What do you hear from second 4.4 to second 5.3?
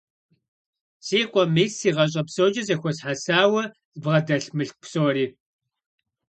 мылъку псори.